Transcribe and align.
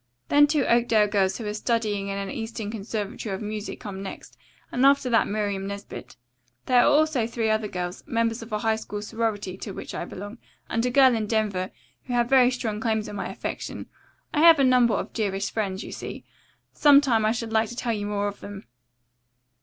"Then 0.29 0.47
two 0.47 0.65
Oakdale 0.65 1.05
girls 1.07 1.37
who 1.37 1.45
are 1.45 1.53
studying 1.53 2.07
in 2.07 2.17
an 2.17 2.31
eastern 2.31 2.71
conservatory 2.71 3.35
of 3.35 3.39
music 3.43 3.79
come 3.79 4.01
next, 4.01 4.35
and 4.71 4.83
after 4.83 5.11
that 5.11 5.27
Miriam 5.27 5.67
Nesbit. 5.67 6.17
There 6.65 6.79
are 6.81 6.87
also 6.91 7.27
three 7.27 7.51
other 7.51 7.67
girls, 7.67 8.03
members 8.07 8.41
of 8.41 8.51
a 8.51 8.57
high 8.57 8.77
school 8.77 9.03
sorority 9.03 9.57
to 9.57 9.73
which 9.73 9.93
I 9.93 10.05
belong, 10.05 10.39
and 10.67 10.83
a 10.87 10.89
girl 10.89 11.13
in 11.13 11.27
Denver, 11.27 11.69
who 12.05 12.13
have 12.13 12.27
very 12.29 12.49
strong 12.49 12.79
claims 12.79 13.07
on 13.09 13.15
my 13.15 13.29
affection. 13.29 13.85
I 14.33 14.39
have 14.39 14.57
a 14.57 14.63
number 14.63 14.95
of 14.95 15.13
dearest 15.13 15.51
friends, 15.51 15.83
you 15.83 15.91
see. 15.91 16.25
Some 16.73 16.99
time 16.99 17.23
I 17.23 17.31
should 17.31 17.53
like 17.53 17.69
to 17.69 17.75
tell 17.75 17.93
you 17.93 18.07
more 18.07 18.27
of 18.27 18.39
them." 18.39 18.65